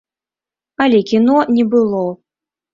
[0.85, 2.05] Але кіно не было.